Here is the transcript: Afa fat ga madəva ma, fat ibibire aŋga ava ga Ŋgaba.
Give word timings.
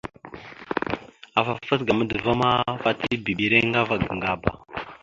Afa 1.39 1.53
fat 1.67 1.81
ga 1.85 1.93
madəva 1.97 2.33
ma, 2.41 2.49
fat 2.83 2.99
ibibire 3.15 3.57
aŋga 3.63 3.79
ava 3.81 3.95
ga 4.05 4.13
Ŋgaba. 4.17 4.49